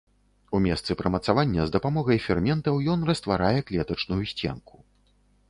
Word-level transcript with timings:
У 0.59 0.59
месцы 0.67 0.95
прымацавання 1.01 1.61
з 1.67 1.75
дапамогай 1.75 2.23
ферментаў 2.25 2.81
ён 2.95 2.99
растварае 3.11 3.57
клетачную 3.69 4.21
сценку. 4.35 4.75